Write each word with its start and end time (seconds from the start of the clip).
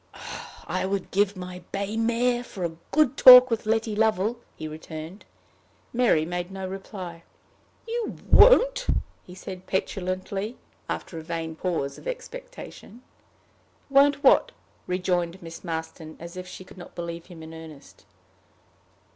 "I 0.65 0.83
would 0.87 1.11
give 1.11 1.35
my 1.37 1.59
bay 1.71 1.95
mare 1.95 2.43
for 2.43 2.63
a 2.65 2.75
good 2.91 3.15
talk 3.17 3.51
with 3.51 3.67
Letty 3.67 3.95
Lovel," 3.95 4.39
he 4.55 4.67
returned. 4.67 5.25
Mary 5.93 6.25
made 6.25 6.49
no 6.49 6.67
reply. 6.67 7.21
"You 7.87 8.15
won't?" 8.31 8.87
he 9.23 9.35
said 9.35 9.67
petulantly, 9.67 10.57
after 10.89 11.19
a 11.19 11.23
vain 11.23 11.55
pause 11.55 11.99
of 11.99 12.07
expectation. 12.07 13.03
"Won't 13.91 14.23
what?" 14.23 14.51
rejoined 14.87 15.39
Miss 15.39 15.63
Marston, 15.63 16.17
as 16.19 16.35
if 16.35 16.47
she 16.47 16.63
could 16.63 16.79
not 16.79 16.95
believe 16.95 17.27
him 17.27 17.43
in 17.43 17.53
earnest. 17.53 18.05